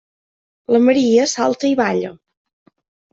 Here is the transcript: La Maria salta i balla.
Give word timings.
La 0.75 0.79
Maria 0.85 1.27
salta 1.33 1.69
i 1.73 1.75
balla. 1.81 2.09